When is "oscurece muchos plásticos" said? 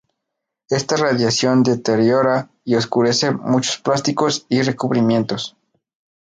2.73-4.47